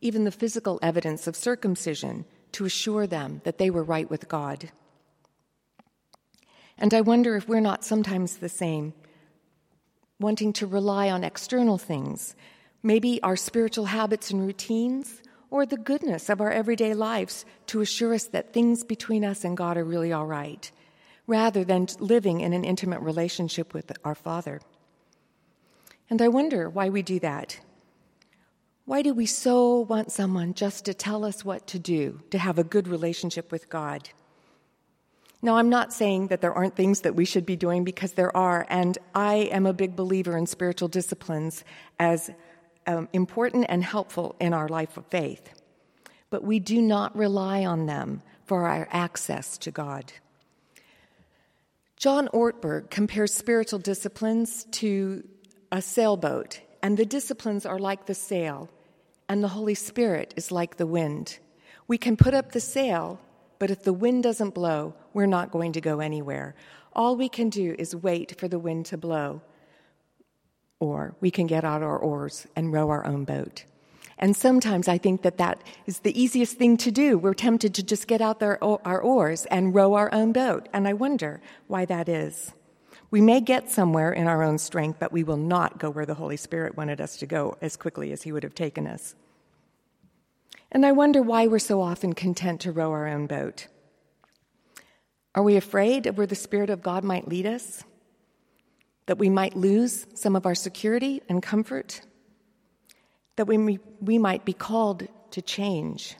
even 0.00 0.24
the 0.24 0.30
physical 0.30 0.78
evidence 0.80 1.26
of 1.26 1.34
circumcision 1.34 2.24
to 2.52 2.64
assure 2.64 3.06
them 3.06 3.40
that 3.44 3.58
they 3.58 3.68
were 3.68 3.82
right 3.82 4.08
with 4.08 4.28
God. 4.28 4.70
And 6.78 6.94
I 6.94 7.00
wonder 7.00 7.34
if 7.34 7.48
we're 7.48 7.58
not 7.58 7.84
sometimes 7.84 8.36
the 8.36 8.48
same, 8.48 8.94
wanting 10.20 10.52
to 10.54 10.66
rely 10.66 11.10
on 11.10 11.24
external 11.24 11.76
things, 11.76 12.36
maybe 12.80 13.20
our 13.24 13.36
spiritual 13.36 13.86
habits 13.86 14.30
and 14.30 14.46
routines, 14.46 15.20
or 15.50 15.64
the 15.64 15.76
goodness 15.76 16.28
of 16.28 16.40
our 16.40 16.50
everyday 16.50 16.94
lives 16.94 17.44
to 17.66 17.80
assure 17.80 18.14
us 18.14 18.24
that 18.28 18.52
things 18.52 18.84
between 18.84 19.24
us 19.24 19.44
and 19.44 19.56
God 19.56 19.76
are 19.76 19.84
really 19.84 20.12
all 20.12 20.26
right 20.26 20.70
rather 21.26 21.62
than 21.62 21.86
living 22.00 22.40
in 22.40 22.52
an 22.52 22.64
intimate 22.64 23.00
relationship 23.00 23.74
with 23.74 23.92
our 24.04 24.14
Father. 24.14 24.60
And 26.10 26.22
I 26.22 26.28
wonder 26.28 26.68
why 26.70 26.88
we 26.88 27.02
do 27.02 27.20
that. 27.20 27.60
Why 28.86 29.02
do 29.02 29.12
we 29.12 29.26
so 29.26 29.80
want 29.80 30.10
someone 30.10 30.54
just 30.54 30.86
to 30.86 30.94
tell 30.94 31.26
us 31.26 31.44
what 31.44 31.66
to 31.66 31.78
do, 31.78 32.22
to 32.30 32.38
have 32.38 32.58
a 32.58 32.64
good 32.64 32.88
relationship 32.88 33.52
with 33.52 33.68
God? 33.68 34.08
Now, 35.42 35.58
I'm 35.58 35.68
not 35.68 35.92
saying 35.92 36.28
that 36.28 36.40
there 36.40 36.54
aren't 36.54 36.74
things 36.74 37.02
that 37.02 37.14
we 37.14 37.26
should 37.26 37.44
be 37.44 37.54
doing 37.54 37.84
because 37.84 38.14
there 38.14 38.34
are, 38.34 38.66
and 38.70 38.96
I 39.14 39.34
am 39.52 39.66
a 39.66 39.74
big 39.74 39.94
believer 39.94 40.36
in 40.36 40.46
spiritual 40.46 40.88
disciplines 40.88 41.62
as 42.00 42.30
um, 42.88 43.08
important 43.12 43.66
and 43.68 43.84
helpful 43.84 44.34
in 44.40 44.54
our 44.54 44.66
life 44.66 44.96
of 44.96 45.06
faith. 45.06 45.50
But 46.30 46.42
we 46.42 46.58
do 46.58 46.80
not 46.80 47.14
rely 47.14 47.64
on 47.64 47.86
them 47.86 48.22
for 48.46 48.66
our 48.66 48.88
access 48.90 49.58
to 49.58 49.70
God. 49.70 50.12
John 51.96 52.28
Ortberg 52.28 52.90
compares 52.90 53.34
spiritual 53.34 53.78
disciplines 53.78 54.64
to 54.72 55.22
a 55.70 55.82
sailboat, 55.82 56.60
and 56.82 56.96
the 56.96 57.04
disciplines 57.04 57.66
are 57.66 57.78
like 57.78 58.06
the 58.06 58.14
sail, 58.14 58.70
and 59.28 59.44
the 59.44 59.48
Holy 59.48 59.74
Spirit 59.74 60.32
is 60.36 60.50
like 60.50 60.76
the 60.76 60.86
wind. 60.86 61.38
We 61.88 61.98
can 61.98 62.16
put 62.16 62.34
up 62.34 62.52
the 62.52 62.60
sail, 62.60 63.20
but 63.58 63.70
if 63.70 63.82
the 63.82 63.92
wind 63.92 64.22
doesn't 64.22 64.54
blow, 64.54 64.94
we're 65.12 65.26
not 65.26 65.50
going 65.50 65.72
to 65.72 65.80
go 65.80 66.00
anywhere. 66.00 66.54
All 66.94 67.16
we 67.16 67.28
can 67.28 67.50
do 67.50 67.74
is 67.78 67.94
wait 67.94 68.38
for 68.38 68.48
the 68.48 68.58
wind 68.58 68.86
to 68.86 68.96
blow, 68.96 69.42
or 70.80 71.14
we 71.20 71.30
can 71.30 71.46
get 71.46 71.64
out 71.64 71.82
our 71.82 71.98
oars 71.98 72.46
and 72.54 72.72
row 72.72 72.90
our 72.90 73.06
own 73.06 73.24
boat. 73.24 73.64
And 74.18 74.36
sometimes 74.36 74.88
I 74.88 74.98
think 74.98 75.22
that 75.22 75.38
that 75.38 75.62
is 75.86 76.00
the 76.00 76.20
easiest 76.20 76.56
thing 76.56 76.76
to 76.78 76.90
do. 76.90 77.16
We're 77.16 77.34
tempted 77.34 77.74
to 77.74 77.82
just 77.82 78.08
get 78.08 78.20
out 78.20 78.40
there, 78.40 78.62
our 78.62 79.00
oars 79.00 79.46
and 79.46 79.74
row 79.74 79.94
our 79.94 80.12
own 80.12 80.32
boat. 80.32 80.68
And 80.72 80.88
I 80.88 80.92
wonder 80.92 81.40
why 81.68 81.84
that 81.84 82.08
is. 82.08 82.52
We 83.10 83.20
may 83.20 83.40
get 83.40 83.70
somewhere 83.70 84.12
in 84.12 84.26
our 84.26 84.42
own 84.42 84.58
strength, 84.58 84.98
but 84.98 85.12
we 85.12 85.22
will 85.22 85.36
not 85.36 85.78
go 85.78 85.88
where 85.88 86.04
the 86.04 86.14
Holy 86.14 86.36
Spirit 86.36 86.76
wanted 86.76 87.00
us 87.00 87.16
to 87.18 87.26
go 87.26 87.56
as 87.62 87.76
quickly 87.76 88.12
as 88.12 88.22
He 88.22 88.32
would 88.32 88.42
have 88.42 88.54
taken 88.54 88.86
us. 88.86 89.14
And 90.70 90.84
I 90.84 90.92
wonder 90.92 91.22
why 91.22 91.46
we're 91.46 91.58
so 91.58 91.80
often 91.80 92.12
content 92.12 92.60
to 92.62 92.72
row 92.72 92.90
our 92.90 93.06
own 93.06 93.26
boat. 93.26 93.68
Are 95.34 95.42
we 95.42 95.56
afraid 95.56 96.06
of 96.06 96.18
where 96.18 96.26
the 96.26 96.34
Spirit 96.34 96.68
of 96.68 96.82
God 96.82 97.04
might 97.04 97.28
lead 97.28 97.46
us? 97.46 97.84
That 99.08 99.18
we 99.18 99.28
might 99.28 99.56
lose 99.56 100.06
some 100.14 100.36
of 100.36 100.46
our 100.46 100.54
security 100.54 101.20
and 101.28 101.42
comfort? 101.42 102.00
that 103.38 103.46
we, 103.46 103.78
we 104.00 104.18
might 104.18 104.44
be 104.44 104.52
called 104.52 105.06
to 105.30 105.40
change. 105.40 106.16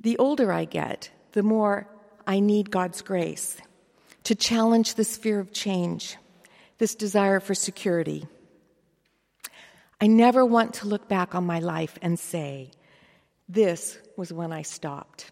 The 0.00 0.16
older 0.16 0.50
I 0.50 0.64
get, 0.64 1.10
the 1.32 1.42
more 1.42 1.86
I 2.26 2.40
need 2.40 2.70
God's 2.70 3.02
grace 3.02 3.58
to 4.24 4.34
challenge 4.34 4.94
this 4.94 5.18
fear 5.18 5.38
of 5.38 5.52
change, 5.52 6.16
this 6.78 6.94
desire 6.94 7.38
for 7.38 7.54
security. 7.54 8.26
I 10.00 10.06
never 10.06 10.44
want 10.44 10.74
to 10.74 10.88
look 10.88 11.06
back 11.06 11.34
on 11.34 11.44
my 11.44 11.58
life 11.58 11.98
and 12.00 12.18
say, 12.18 12.70
This 13.46 13.98
was 14.16 14.32
when 14.32 14.52
I 14.52 14.62
stopped. 14.62 15.30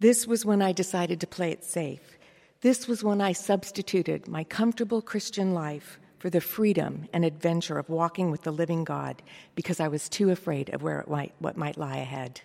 This 0.00 0.26
was 0.26 0.46
when 0.46 0.62
I 0.62 0.72
decided 0.72 1.20
to 1.20 1.26
play 1.26 1.50
it 1.52 1.62
safe. 1.62 2.17
This 2.60 2.88
was 2.88 3.04
when 3.04 3.20
I 3.20 3.32
substituted 3.32 4.26
my 4.26 4.42
comfortable 4.42 5.00
Christian 5.00 5.54
life 5.54 6.00
for 6.18 6.28
the 6.28 6.40
freedom 6.40 7.08
and 7.12 7.24
adventure 7.24 7.78
of 7.78 7.88
walking 7.88 8.30
with 8.30 8.42
the 8.42 8.50
living 8.50 8.82
God 8.82 9.22
because 9.54 9.78
I 9.78 9.88
was 9.88 10.08
too 10.08 10.30
afraid 10.30 10.74
of 10.74 10.82
where 10.82 10.98
it 11.00 11.08
might, 11.08 11.32
what 11.38 11.56
might 11.56 11.78
lie 11.78 11.98
ahead. 11.98 12.40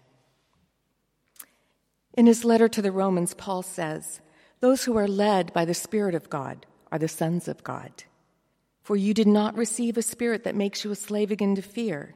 In 2.13 2.27
his 2.27 2.45
letter 2.45 2.67
to 2.69 2.81
the 2.81 2.91
Romans, 2.91 3.33
Paul 3.33 3.63
says, 3.63 4.21
Those 4.59 4.83
who 4.83 4.95
are 4.97 5.07
led 5.07 5.51
by 5.51 5.65
the 5.65 5.73
Spirit 5.73 6.13
of 6.13 6.29
God 6.29 6.67
are 6.91 6.99
the 6.99 7.07
sons 7.07 7.47
of 7.47 7.63
God. 7.63 8.03
For 8.83 8.95
you 8.95 9.15
did 9.15 9.27
not 9.27 9.57
receive 9.57 9.97
a 9.97 10.03
spirit 10.03 10.43
that 10.43 10.55
makes 10.55 10.83
you 10.83 10.91
a 10.91 10.95
slave 10.95 11.31
again 11.31 11.55
to 11.55 11.61
fear, 11.61 12.13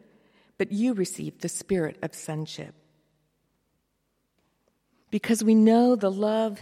but 0.60 0.72
you 0.72 0.94
received 0.94 1.42
the 1.42 1.50
spirit 1.50 1.98
of 2.04 2.13
sonship. 2.13 2.75
Because 5.10 5.44
we 5.44 5.56
know 5.56 5.96
the 5.96 6.12
love 6.12 6.60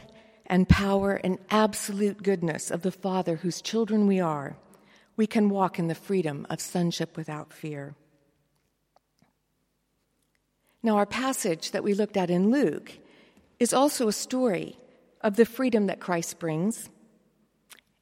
and 0.48 0.70
power 0.70 1.14
and 1.24 1.40
absolute 1.50 2.22
goodness 2.22 2.70
of 2.72 2.82
the 2.82 2.92
Father 2.92 3.38
whose 3.38 3.62
children 3.62 4.08
we 4.08 4.20
are, 4.20 4.58
we 5.18 5.28
can 5.28 5.50
walk 5.50 5.80
in 5.80 5.88
the 5.88 5.96
freedom 5.96 6.46
of 6.50 6.60
sonship 6.62 7.18
without 7.18 7.54
fear. 7.54 7.96
Now, 10.84 10.98
our 10.98 11.06
passage 11.06 11.72
that 11.72 11.84
we 11.84 11.94
looked 11.94 12.18
at 12.18 12.30
in 12.30 12.52
Luke 12.52 13.00
is 13.60 13.74
also 13.74 14.08
a 14.08 14.14
story 14.14 14.78
of 15.22 15.36
the 15.36 15.46
freedom 15.46 15.88
that 15.88 16.00
Christ 16.00 16.38
brings 16.38 16.90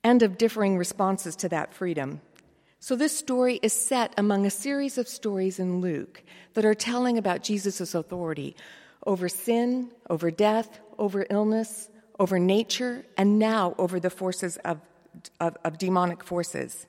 and 0.04 0.22
of 0.22 0.38
differing 0.38 0.78
responses 0.78 1.36
to 1.38 1.50
that 1.50 1.74
freedom. 1.74 2.20
So, 2.80 2.98
this 2.98 3.18
story 3.18 3.60
is 3.64 3.72
set 3.72 4.14
among 4.18 4.46
a 4.46 4.50
series 4.50 4.98
of 4.98 5.08
stories 5.08 5.60
in 5.60 5.80
Luke 5.80 6.22
that 6.56 6.66
are 6.66 6.74
telling 6.74 7.18
about 7.18 7.42
Jesus' 7.42 7.96
authority 7.96 8.58
over 9.06 9.30
sin, 9.30 9.90
over 10.10 10.30
death, 10.30 10.82
over 10.98 11.26
illness, 11.30 11.90
over 12.20 12.40
nature, 12.40 13.06
and 13.18 13.40
now 13.40 13.76
over 13.78 14.00
the 14.00 14.10
forces 14.10 14.58
of, 14.58 14.80
of, 15.40 15.58
of 15.64 15.78
demonic 15.78 16.24
forces. 16.24 16.86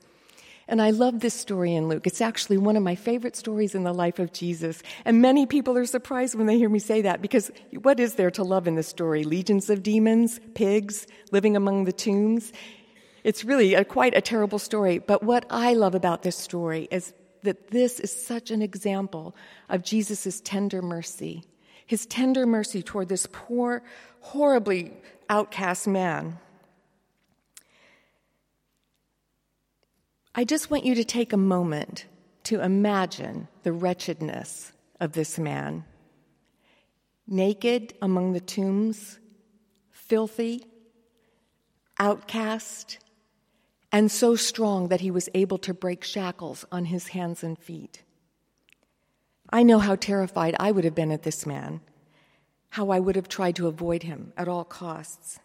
And 0.67 0.81
I 0.81 0.89
love 0.89 1.19
this 1.19 1.33
story 1.35 1.75
in 1.75 1.87
Luke. 1.87 2.07
It's 2.07 2.21
actually 2.21 2.57
one 2.57 2.75
of 2.75 2.81
my 2.81 2.95
favorite 2.95 3.35
stories 3.35 3.75
in 3.75 3.83
the 3.83 3.93
life 3.93 4.17
of 4.17 4.33
Jesus. 4.33 4.81
And 5.03 5.21
many 5.21 5.45
people 5.45 5.77
are 5.77 5.85
surprised 5.85 6.33
when 6.33 6.47
they 6.47 6.57
hear 6.57 6.69
me 6.69 6.79
say 6.79 7.03
that 7.03 7.21
because 7.21 7.51
what 7.83 7.99
is 7.99 8.15
there 8.15 8.31
to 8.31 8.43
love 8.43 8.67
in 8.67 8.75
this 8.75 8.87
story? 8.87 9.23
Legions 9.23 9.69
of 9.69 9.83
demons, 9.83 10.39
pigs, 10.55 11.05
living 11.31 11.55
among 11.55 11.83
the 11.83 11.93
tombs. 11.93 12.51
It's 13.23 13.43
really 13.43 13.75
a, 13.75 13.85
quite 13.85 14.17
a 14.17 14.21
terrible 14.21 14.57
story. 14.57 14.97
But 14.97 15.21
what 15.21 15.45
I 15.51 15.73
love 15.73 15.93
about 15.93 16.23
this 16.23 16.35
story 16.35 16.87
is 16.89 17.13
that 17.43 17.69
this 17.69 17.99
is 17.99 18.11
such 18.25 18.49
an 18.49 18.63
example 18.63 19.35
of 19.69 19.83
Jesus' 19.83 20.41
tender 20.41 20.81
mercy. 20.81 21.43
His 21.85 22.05
tender 22.05 22.45
mercy 22.45 22.81
toward 22.81 23.09
this 23.09 23.27
poor, 23.31 23.83
horribly 24.19 24.93
outcast 25.29 25.87
man. 25.87 26.39
I 30.33 30.43
just 30.43 30.69
want 30.69 30.83
you 30.83 30.95
to 30.95 31.03
take 31.03 31.31
a 31.31 31.37
moment 31.37 32.05
to 32.45 32.61
imagine 32.61 33.47
the 33.63 33.71
wretchedness 33.71 34.73
of 34.99 35.13
this 35.13 35.39
man. 35.39 35.85
Naked 37.27 37.93
among 38.01 38.33
the 38.33 38.39
tombs, 38.39 39.19
filthy, 39.91 40.65
outcast, 41.99 42.99
and 43.91 44.11
so 44.11 44.35
strong 44.35 44.89
that 44.89 45.01
he 45.01 45.09
was 45.09 45.29
able 45.33 45.57
to 45.59 45.73
break 45.73 46.03
shackles 46.03 46.65
on 46.71 46.85
his 46.85 47.09
hands 47.09 47.43
and 47.43 47.57
feet. 47.57 48.03
I 49.49 49.63
know 49.63 49.79
how 49.79 49.95
terrified 49.95 50.55
I 50.59 50.71
would 50.71 50.83
have 50.83 50.95
been 50.95 51.11
at 51.11 51.23
this 51.23 51.45
man, 51.45 51.81
how 52.69 52.89
I 52.89 52.99
would 52.99 53.15
have 53.15 53.29
tried 53.29 53.55
to 53.57 53.67
avoid 53.67 54.03
him 54.03 54.33
at 54.37 54.47
all 54.47 54.63
costs. 54.63 55.39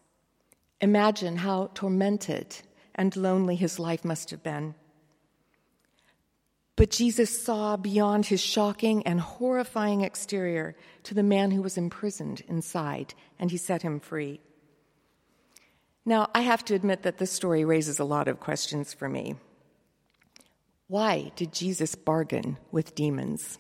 Imagine 0.81 1.37
how 1.37 1.71
tormented 1.75 2.57
and 2.95 3.15
lonely 3.15 3.57
his 3.57 3.79
life 3.79 4.05
must 4.05 4.31
have 4.31 4.43
been. 4.43 4.75
But 6.77 6.91
Jesus 6.91 7.43
saw 7.43 7.77
beyond 7.77 8.27
his 8.27 8.41
shocking 8.41 9.07
and 9.07 9.21
horrifying 9.21 10.01
exterior 10.01 10.75
to 11.03 11.15
the 11.15 11.23
man 11.23 11.51
who 11.51 11.61
was 11.61 11.77
imprisoned 11.77 12.41
inside, 12.49 13.13
and 13.39 13.51
he 13.51 13.59
set 13.59 13.83
him 13.83 14.01
free. 14.01 14.41
Now, 16.07 16.31
I 16.35 16.41
have 16.41 16.65
to 16.65 16.75
admit 16.75 17.03
that 17.03 17.19
this 17.19 17.31
story 17.31 17.67
raises 17.67 17.99
a 17.99 18.05
lot 18.05 18.29
of 18.29 18.41
questions 18.41 18.95
for 18.95 19.11
me. 19.11 19.35
Why 20.87 21.33
did 21.37 21.53
Jesus 21.53 21.95
bargain 21.95 22.57
with 22.73 22.95
demons? 22.95 23.59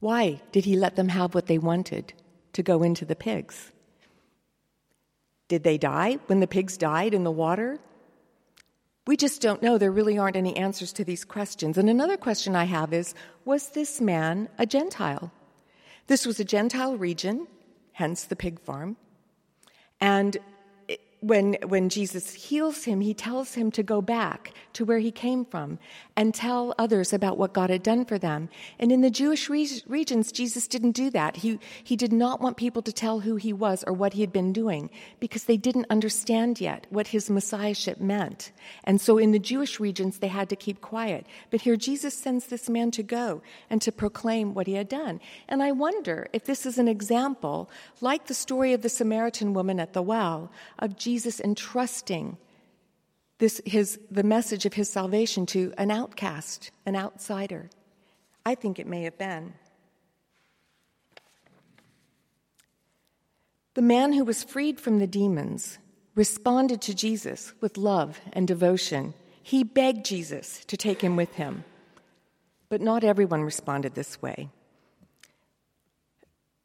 Why 0.00 0.40
did 0.52 0.64
he 0.64 0.76
let 0.76 0.96
them 0.96 1.08
have 1.08 1.34
what 1.34 1.46
they 1.46 1.58
wanted 1.58 2.12
to 2.52 2.62
go 2.62 2.82
into 2.82 3.04
the 3.04 3.16
pigs? 3.16 3.72
Did 5.48 5.64
they 5.64 5.78
die 5.78 6.18
when 6.26 6.40
the 6.40 6.46
pigs 6.46 6.76
died 6.76 7.14
in 7.14 7.24
the 7.24 7.30
water? 7.30 7.78
We 9.06 9.16
just 9.16 9.40
don't 9.40 9.62
know. 9.62 9.78
There 9.78 9.90
really 9.90 10.18
aren't 10.18 10.36
any 10.36 10.56
answers 10.56 10.92
to 10.94 11.04
these 11.04 11.24
questions. 11.24 11.78
And 11.78 11.88
another 11.88 12.18
question 12.18 12.54
I 12.54 12.64
have 12.64 12.92
is 12.92 13.14
Was 13.44 13.70
this 13.70 14.00
man 14.00 14.48
a 14.58 14.66
Gentile? 14.66 15.32
This 16.06 16.26
was 16.26 16.38
a 16.38 16.44
Gentile 16.44 16.96
region, 16.96 17.46
hence 17.92 18.24
the 18.24 18.36
pig 18.36 18.60
farm. 18.60 18.96
And 20.00 20.36
when, 21.20 21.56
when 21.66 21.88
Jesus 21.88 22.32
heals 22.32 22.84
him, 22.84 23.00
he 23.00 23.12
tells 23.12 23.54
him 23.54 23.72
to 23.72 23.82
go 23.82 24.00
back 24.00 24.52
to 24.74 24.84
where 24.84 25.00
he 25.00 25.10
came 25.10 25.44
from 25.44 25.80
and 26.16 26.32
tell 26.32 26.74
others 26.78 27.12
about 27.12 27.36
what 27.36 27.52
God 27.52 27.70
had 27.70 27.82
done 27.82 28.04
for 28.04 28.18
them. 28.18 28.48
And 28.78 28.92
in 28.92 29.00
the 29.00 29.10
Jewish 29.10 29.48
re- 29.48 29.68
regions, 29.88 30.30
Jesus 30.30 30.68
didn't 30.68 30.92
do 30.92 31.10
that. 31.10 31.36
He, 31.36 31.58
he 31.82 31.96
did 31.96 32.12
not 32.12 32.40
want 32.40 32.56
people 32.56 32.82
to 32.82 32.92
tell 32.92 33.20
who 33.20 33.34
he 33.34 33.52
was 33.52 33.82
or 33.84 33.92
what 33.92 34.12
he 34.12 34.20
had 34.20 34.32
been 34.32 34.52
doing 34.52 34.90
because 35.18 35.44
they 35.44 35.56
didn't 35.56 35.86
understand 35.90 36.60
yet 36.60 36.86
what 36.90 37.08
his 37.08 37.28
messiahship 37.28 38.00
meant. 38.00 38.52
And 38.84 39.00
so 39.00 39.18
in 39.18 39.32
the 39.32 39.40
Jewish 39.40 39.80
regions, 39.80 40.18
they 40.18 40.28
had 40.28 40.48
to 40.50 40.56
keep 40.56 40.80
quiet. 40.80 41.26
But 41.50 41.62
here 41.62 41.76
Jesus 41.76 42.14
sends 42.14 42.46
this 42.46 42.68
man 42.68 42.92
to 42.92 43.02
go 43.02 43.42
and 43.68 43.82
to 43.82 43.90
proclaim 43.90 44.54
what 44.54 44.68
he 44.68 44.74
had 44.74 44.88
done. 44.88 45.20
And 45.48 45.64
I 45.64 45.72
wonder 45.72 46.28
if 46.32 46.44
this 46.44 46.64
is 46.64 46.78
an 46.78 46.86
example, 46.86 47.68
like 48.00 48.26
the 48.26 48.34
story 48.34 48.72
of 48.72 48.82
the 48.82 48.88
Samaritan 48.88 49.52
woman 49.52 49.80
at 49.80 49.94
the 49.94 50.02
well, 50.02 50.52
of 50.78 50.96
Jesus 50.96 51.07
entrusting 51.16 52.36
this, 53.38 53.60
his, 53.64 53.98
the 54.10 54.22
message 54.22 54.66
of 54.66 54.74
his 54.74 54.90
salvation 54.90 55.46
to 55.46 55.72
an 55.78 55.90
outcast, 55.90 56.70
an 56.84 56.96
outsider. 56.96 57.70
I 58.44 58.54
think 58.54 58.78
it 58.78 58.86
may 58.86 59.02
have 59.02 59.16
been. 59.16 59.54
The 63.74 63.82
man 63.82 64.12
who 64.12 64.24
was 64.24 64.42
freed 64.42 64.80
from 64.80 64.98
the 64.98 65.06
demons 65.06 65.78
responded 66.16 66.80
to 66.82 66.94
Jesus 66.94 67.52
with 67.60 67.76
love 67.76 68.20
and 68.32 68.48
devotion. 68.48 69.14
He 69.42 69.62
begged 69.62 70.04
Jesus 70.04 70.64
to 70.64 70.76
take 70.76 71.00
him 71.00 71.14
with 71.14 71.34
him. 71.34 71.64
But 72.68 72.80
not 72.80 73.04
everyone 73.04 73.42
responded 73.42 73.94
this 73.94 74.20
way. 74.20 74.48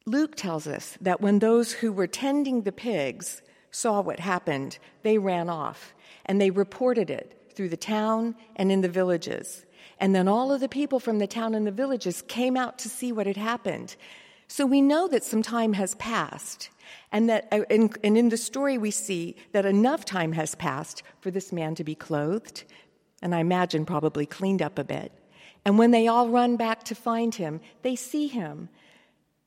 Luke 0.06 0.36
tells 0.36 0.68
us 0.68 0.98
that 1.00 1.22
when 1.22 1.40
those 1.40 1.72
who 1.72 1.94
were 1.94 2.08
tending 2.08 2.64
the 2.64 2.72
pigs 2.72 3.42
saw 3.74 4.02
what 4.02 4.20
happened, 4.20 4.78
they 5.02 5.18
ran 5.18 5.50
off 5.50 5.94
and 6.26 6.40
they 6.40 6.52
reported 6.52 7.10
it 7.10 7.52
through 7.54 7.70
the 7.70 7.78
town 7.78 8.36
and 8.56 8.72
in 8.72 8.82
the 8.82 8.90
villages. 8.90 9.66
And 10.00 10.16
then 10.16 10.28
all 10.28 10.52
of 10.52 10.62
the 10.62 10.70
people 10.70 11.00
from 11.00 11.20
the 11.20 11.28
town 11.28 11.56
and 11.56 11.68
the 11.68 11.72
villages 11.72 12.22
came 12.22 12.56
out 12.56 12.78
to 12.80 12.90
see 12.90 13.12
what 13.12 13.28
had 13.28 13.38
happened. 13.38 13.96
So 14.48 14.66
we 14.66 14.82
know 14.82 15.08
that 15.08 15.24
some 15.24 15.42
time 15.42 15.74
has 15.74 15.96
passed, 15.96 16.70
and 17.12 17.30
that 17.30 17.48
uh, 17.52 17.64
and 17.70 17.98
in 18.04 18.30
the 18.30 18.38
story 18.38 18.78
we 18.78 18.92
see 18.92 19.36
that 19.52 19.66
enough 19.66 20.06
time 20.06 20.34
has 20.34 20.54
passed 20.54 21.02
for 21.22 21.32
this 21.32 21.52
man 21.52 21.76
to 21.76 21.84
be 21.84 21.96
clothed, 21.96 22.64
and 23.22 23.34
I 23.34 23.40
imagine 23.40 23.86
probably 23.86 24.26
cleaned 24.26 24.62
up 24.62 24.78
a 24.78 24.84
bit. 24.84 25.12
And 25.66 25.80
when 25.80 25.92
they 25.92 26.08
all 26.08 26.30
run 26.30 26.58
back 26.58 26.84
to 26.84 26.96
find 26.96 27.34
him, 27.34 27.62
they 27.82 27.96
see 27.96 28.28
him 28.28 28.70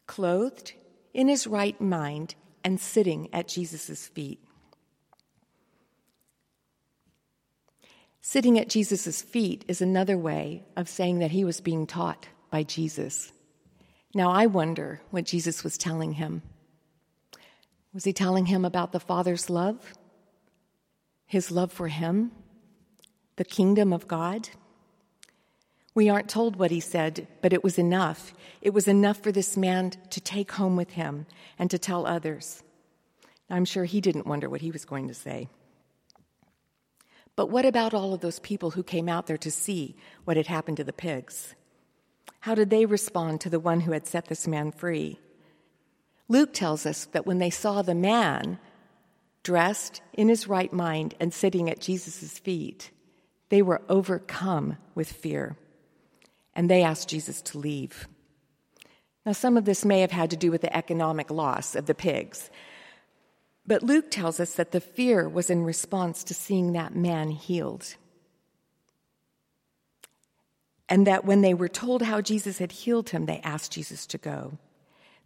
clothed 0.06 0.72
in 1.12 1.28
his 1.28 1.46
right 1.46 1.78
mind 1.80 2.34
and 2.66 2.80
sitting 2.80 3.32
at 3.32 3.46
Jesus' 3.46 4.08
feet. 4.08 4.40
Sitting 8.20 8.58
at 8.58 8.68
Jesus' 8.68 9.22
feet 9.22 9.64
is 9.68 9.80
another 9.80 10.18
way 10.18 10.64
of 10.76 10.88
saying 10.88 11.20
that 11.20 11.30
he 11.30 11.44
was 11.44 11.60
being 11.60 11.86
taught 11.86 12.26
by 12.50 12.64
Jesus. 12.64 13.30
Now, 14.16 14.32
I 14.32 14.46
wonder 14.46 15.00
what 15.12 15.26
Jesus 15.26 15.62
was 15.62 15.78
telling 15.78 16.14
him. 16.14 16.42
Was 17.94 18.02
he 18.02 18.12
telling 18.12 18.46
him 18.46 18.64
about 18.64 18.90
the 18.90 18.98
Father's 18.98 19.48
love? 19.48 19.94
His 21.24 21.52
love 21.52 21.70
for 21.70 21.86
him? 21.86 22.32
The 23.36 23.44
kingdom 23.44 23.92
of 23.92 24.08
God? 24.08 24.48
We 25.96 26.10
aren't 26.10 26.28
told 26.28 26.56
what 26.56 26.70
he 26.70 26.80
said, 26.80 27.26
but 27.40 27.54
it 27.54 27.64
was 27.64 27.78
enough. 27.78 28.34
It 28.60 28.74
was 28.74 28.86
enough 28.86 29.16
for 29.16 29.32
this 29.32 29.56
man 29.56 29.92
to 30.10 30.20
take 30.20 30.52
home 30.52 30.76
with 30.76 30.90
him 30.90 31.24
and 31.58 31.70
to 31.70 31.78
tell 31.78 32.06
others. 32.06 32.62
I'm 33.48 33.64
sure 33.64 33.86
he 33.86 34.02
didn't 34.02 34.26
wonder 34.26 34.50
what 34.50 34.60
he 34.60 34.70
was 34.70 34.84
going 34.84 35.08
to 35.08 35.14
say. 35.14 35.48
But 37.34 37.48
what 37.48 37.64
about 37.64 37.94
all 37.94 38.12
of 38.12 38.20
those 38.20 38.40
people 38.40 38.72
who 38.72 38.82
came 38.82 39.08
out 39.08 39.26
there 39.26 39.38
to 39.38 39.50
see 39.50 39.96
what 40.24 40.36
had 40.36 40.48
happened 40.48 40.76
to 40.76 40.84
the 40.84 40.92
pigs? 40.92 41.54
How 42.40 42.54
did 42.54 42.68
they 42.68 42.84
respond 42.84 43.40
to 43.40 43.48
the 43.48 43.58
one 43.58 43.80
who 43.80 43.92
had 43.92 44.06
set 44.06 44.26
this 44.26 44.46
man 44.46 44.72
free? 44.72 45.18
Luke 46.28 46.52
tells 46.52 46.84
us 46.84 47.06
that 47.06 47.24
when 47.24 47.38
they 47.38 47.48
saw 47.48 47.80
the 47.80 47.94
man 47.94 48.58
dressed 49.42 50.02
in 50.12 50.28
his 50.28 50.46
right 50.46 50.74
mind 50.74 51.14
and 51.18 51.32
sitting 51.32 51.70
at 51.70 51.80
Jesus' 51.80 52.38
feet, 52.38 52.90
they 53.48 53.62
were 53.62 53.80
overcome 53.88 54.76
with 54.94 55.10
fear 55.10 55.56
and 56.56 56.68
they 56.68 56.82
asked 56.82 57.08
Jesus 57.08 57.40
to 57.42 57.58
leave. 57.58 58.08
Now, 59.24 59.32
some 59.32 59.56
of 59.56 59.66
this 59.66 59.84
may 59.84 60.00
have 60.00 60.10
had 60.10 60.30
to 60.30 60.36
do 60.36 60.50
with 60.50 60.62
the 60.62 60.76
economic 60.76 61.30
loss 61.30 61.76
of 61.76 61.86
the 61.86 61.94
pigs, 61.94 62.50
but 63.66 63.82
Luke 63.82 64.10
tells 64.10 64.40
us 64.40 64.54
that 64.54 64.72
the 64.72 64.80
fear 64.80 65.28
was 65.28 65.50
in 65.50 65.64
response 65.64 66.24
to 66.24 66.34
seeing 66.34 66.72
that 66.72 66.94
man 66.94 67.30
healed. 67.30 67.96
And 70.88 71.06
that 71.06 71.24
when 71.24 71.42
they 71.42 71.52
were 71.52 71.68
told 71.68 72.02
how 72.02 72.20
Jesus 72.20 72.58
had 72.58 72.70
healed 72.70 73.10
him, 73.10 73.26
they 73.26 73.40
asked 73.40 73.72
Jesus 73.72 74.06
to 74.06 74.18
go. 74.18 74.56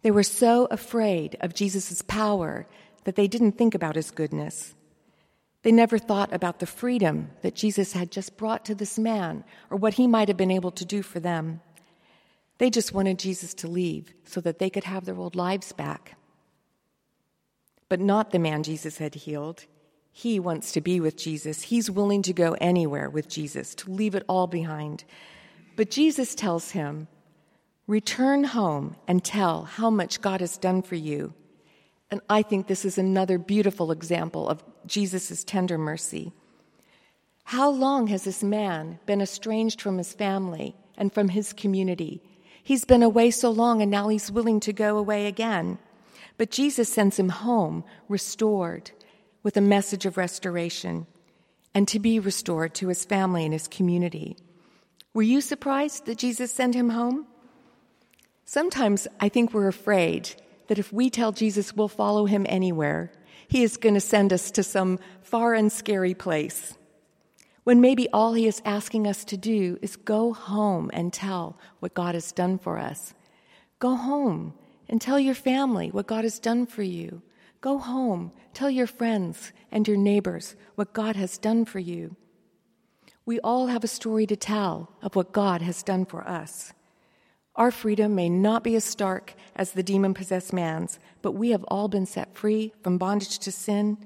They 0.01 0.09
were 0.09 0.23
so 0.23 0.65
afraid 0.71 1.37
of 1.39 1.53
Jesus' 1.53 2.01
power 2.01 2.65
that 3.03 3.15
they 3.15 3.27
didn't 3.27 3.59
think 3.59 3.75
about 3.75 3.95
his 3.95 4.09
goodness. 4.09 4.73
They 5.63 5.71
never 5.71 5.99
thought 5.99 6.33
about 6.33 6.59
the 6.59 6.65
freedom 6.65 7.29
that 7.41 7.55
Jesus 7.55 7.93
had 7.93 8.11
just 8.11 8.37
brought 8.37 8.65
to 8.65 8.75
this 8.75 8.97
man 8.97 9.43
or 9.69 9.77
what 9.77 9.95
he 9.95 10.07
might 10.07 10.27
have 10.27 10.37
been 10.37 10.51
able 10.51 10.71
to 10.71 10.85
do 10.85 11.03
for 11.03 11.19
them. 11.19 11.61
They 12.57 12.69
just 12.69 12.93
wanted 12.93 13.19
Jesus 13.19 13.53
to 13.55 13.67
leave 13.67 14.13
so 14.23 14.41
that 14.41 14.59
they 14.59 14.69
could 14.69 14.85
have 14.85 15.05
their 15.05 15.17
old 15.17 15.35
lives 15.35 15.71
back. 15.71 16.17
But 17.89 17.99
not 17.99 18.31
the 18.31 18.39
man 18.39 18.63
Jesus 18.63 18.97
had 18.97 19.13
healed. 19.15 19.65
He 20.11 20.39
wants 20.39 20.71
to 20.73 20.81
be 20.81 20.99
with 20.99 21.15
Jesus. 21.15 21.63
He's 21.63 21.91
willing 21.91 22.21
to 22.23 22.33
go 22.33 22.55
anywhere 22.59 23.09
with 23.09 23.29
Jesus, 23.29 23.75
to 23.75 23.91
leave 23.91 24.15
it 24.15 24.25
all 24.27 24.47
behind. 24.47 25.03
But 25.75 25.91
Jesus 25.91 26.35
tells 26.35 26.71
him, 26.71 27.07
Return 27.87 28.43
home 28.45 28.95
and 29.07 29.23
tell 29.23 29.63
how 29.63 29.89
much 29.89 30.21
God 30.21 30.41
has 30.41 30.57
done 30.57 30.81
for 30.81 30.95
you 30.95 31.33
and 32.11 32.19
I 32.29 32.41
think 32.41 32.67
this 32.67 32.83
is 32.83 32.97
another 32.97 33.37
beautiful 33.37 33.91
example 33.91 34.49
of 34.49 34.63
Jesus' 34.85 35.45
tender 35.45 35.77
mercy. 35.77 36.33
How 37.45 37.69
long 37.69 38.07
has 38.07 38.25
this 38.25 38.43
man 38.43 38.99
been 39.05 39.21
estranged 39.21 39.81
from 39.81 39.97
his 39.97 40.13
family 40.13 40.75
and 40.97 41.13
from 41.13 41.29
his 41.29 41.53
community? 41.53 42.21
He's 42.63 42.83
been 42.83 43.01
away 43.01 43.31
so 43.31 43.49
long 43.49 43.81
and 43.81 43.89
now 43.89 44.09
he's 44.09 44.31
willing 44.31 44.59
to 44.61 44.73
go 44.73 44.97
away 44.97 45.25
again. 45.25 45.79
But 46.37 46.51
Jesus 46.51 46.91
sends 46.91 47.17
him 47.17 47.29
home, 47.29 47.83
restored, 48.09 48.91
with 49.41 49.55
a 49.57 49.61
message 49.61 50.05
of 50.05 50.17
restoration, 50.17 51.07
and 51.73 51.87
to 51.87 51.99
be 51.99 52.19
restored 52.19 52.73
to 52.75 52.89
his 52.89 53.05
family 53.05 53.43
and 53.45 53.53
his 53.53 53.67
community. 53.67 54.37
Were 55.13 55.21
you 55.21 55.41
surprised 55.41 56.05
that 56.05 56.17
Jesus 56.17 56.51
sent 56.51 56.75
him 56.75 56.89
home? 56.89 57.25
Sometimes 58.45 59.07
I 59.19 59.29
think 59.29 59.53
we're 59.53 59.67
afraid 59.67 60.35
that 60.71 60.79
if 60.79 60.93
we 60.93 61.09
tell 61.09 61.33
Jesus 61.33 61.75
we'll 61.75 61.89
follow 61.89 62.25
him 62.25 62.45
anywhere, 62.47 63.11
he 63.49 63.61
is 63.61 63.75
going 63.75 63.93
to 63.93 63.99
send 63.99 64.31
us 64.31 64.49
to 64.51 64.63
some 64.63 64.99
far 65.21 65.53
and 65.53 65.69
scary 65.69 66.13
place. 66.13 66.77
When 67.65 67.81
maybe 67.81 68.07
all 68.13 68.31
he 68.31 68.47
is 68.47 68.61
asking 68.63 69.05
us 69.05 69.25
to 69.25 69.35
do 69.35 69.77
is 69.81 69.97
go 69.97 70.31
home 70.31 70.89
and 70.93 71.11
tell 71.11 71.57
what 71.81 71.93
God 71.93 72.15
has 72.15 72.31
done 72.31 72.57
for 72.57 72.77
us. 72.77 73.13
Go 73.79 73.95
home 73.95 74.53
and 74.87 75.01
tell 75.01 75.19
your 75.19 75.35
family 75.35 75.89
what 75.91 76.07
God 76.07 76.23
has 76.23 76.39
done 76.39 76.65
for 76.65 76.83
you. 76.83 77.21
Go 77.59 77.77
home, 77.77 78.31
tell 78.53 78.69
your 78.69 78.87
friends 78.87 79.51
and 79.73 79.85
your 79.85 79.97
neighbors 79.97 80.55
what 80.75 80.93
God 80.93 81.17
has 81.17 81.37
done 81.37 81.65
for 81.65 81.79
you. 81.79 82.15
We 83.25 83.41
all 83.41 83.67
have 83.67 83.83
a 83.83 83.89
story 83.89 84.25
to 84.27 84.37
tell 84.37 84.89
of 85.01 85.17
what 85.17 85.33
God 85.33 85.61
has 85.61 85.83
done 85.83 86.05
for 86.05 86.25
us. 86.25 86.71
Our 87.55 87.71
freedom 87.71 88.15
may 88.15 88.29
not 88.29 88.63
be 88.63 88.75
as 88.75 88.83
stark 88.83 89.33
as 89.55 89.71
the 89.71 89.83
demon 89.83 90.13
possessed 90.13 90.53
man's, 90.53 90.99
but 91.21 91.33
we 91.33 91.49
have 91.51 91.63
all 91.65 91.87
been 91.87 92.05
set 92.05 92.33
free 92.35 92.73
from 92.81 92.97
bondage 92.97 93.39
to 93.39 93.51
sin 93.51 93.97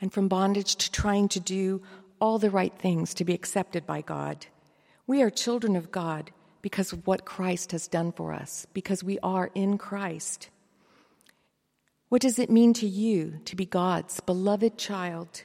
and 0.00 0.12
from 0.12 0.28
bondage 0.28 0.76
to 0.76 0.90
trying 0.90 1.28
to 1.28 1.40
do 1.40 1.82
all 2.20 2.38
the 2.38 2.50
right 2.50 2.72
things 2.78 3.12
to 3.14 3.24
be 3.24 3.34
accepted 3.34 3.86
by 3.86 4.00
God. 4.00 4.46
We 5.06 5.22
are 5.22 5.30
children 5.30 5.76
of 5.76 5.90
God 5.90 6.30
because 6.62 6.92
of 6.92 7.06
what 7.06 7.24
Christ 7.24 7.72
has 7.72 7.88
done 7.88 8.12
for 8.12 8.32
us, 8.32 8.66
because 8.72 9.04
we 9.04 9.18
are 9.22 9.50
in 9.54 9.78
Christ. 9.78 10.48
What 12.08 12.22
does 12.22 12.38
it 12.38 12.50
mean 12.50 12.72
to 12.74 12.86
you 12.86 13.40
to 13.44 13.56
be 13.56 13.64
God's 13.64 14.20
beloved 14.20 14.76
child, 14.76 15.44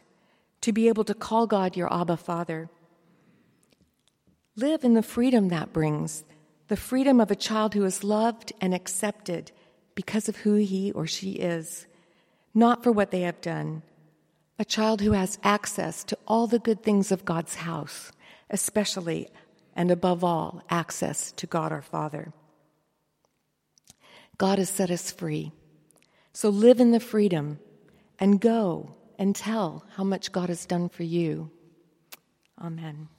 to 0.62 0.72
be 0.72 0.88
able 0.88 1.04
to 1.04 1.14
call 1.14 1.48
God 1.48 1.76
your 1.78 1.94
Abba 1.94 2.18
Father? 2.18 2.70
Live 4.56 4.84
in 4.84 4.94
the 4.94 5.04
freedom 5.04 5.50
that 5.50 5.74
brings 5.74 6.24
the 6.68 6.78
freedom 6.78 7.20
of 7.20 7.32
a 7.32 7.36
child 7.36 7.74
who 7.74 7.86
is 7.86 8.04
loved 8.04 8.54
and 8.60 8.74
accepted 8.74 9.52
because 9.94 10.28
of 10.28 10.38
who 10.38 10.56
he 10.56 10.92
or 10.92 11.08
she 11.08 11.34
is, 11.34 11.86
not 12.54 12.84
for 12.84 12.92
what 12.92 13.12
they 13.12 13.22
have 13.22 13.40
done. 13.42 13.84
A 14.58 14.66
child 14.66 15.02
who 15.02 15.12
has 15.12 15.38
access 15.44 16.04
to 16.06 16.18
all 16.28 16.48
the 16.48 16.60
good 16.60 16.82
things 16.82 17.12
of 17.12 17.26
God's 17.26 17.56
house, 17.56 18.12
especially 18.50 19.28
and 19.76 19.92
above 19.92 20.24
all, 20.24 20.64
access 20.70 21.32
to 21.34 21.46
God 21.46 21.72
our 21.72 21.82
Father. 21.82 22.34
God 24.38 24.58
has 24.58 24.70
set 24.70 24.90
us 24.90 25.12
free. 25.12 25.52
So 26.34 26.50
live 26.50 26.80
in 26.80 26.92
the 26.92 27.00
freedom 27.00 27.60
and 28.20 28.42
go 28.42 28.96
and 29.18 29.36
tell 29.36 29.86
how 29.96 30.04
much 30.04 30.32
God 30.32 30.50
has 30.50 30.66
done 30.66 30.90
for 30.90 31.04
you. 31.04 31.52
Amen. 32.62 33.10